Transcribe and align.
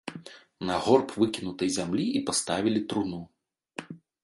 На 0.69 0.77
горб 0.85 1.07
выкінутай 1.23 1.69
зямлі 1.77 2.05
і 2.21 2.23
паставілі 2.31 2.85
труну. 2.95 3.23